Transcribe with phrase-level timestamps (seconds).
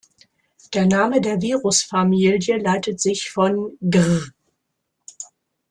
[0.73, 4.31] Der Name der Virusfamilie leitet sich von gr.